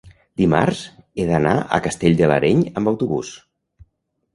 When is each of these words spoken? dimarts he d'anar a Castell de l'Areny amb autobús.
dimarts 0.41 0.79
he 1.23 1.27
d'anar 1.33 1.53
a 1.59 1.81
Castell 1.91 2.21
de 2.25 2.33
l'Areny 2.33 2.67
amb 2.73 2.95
autobús. 2.97 3.35